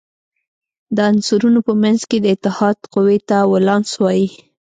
[0.95, 4.27] د عنصرونو په منځ کې د اتحاد قوې ته ولانس وايي.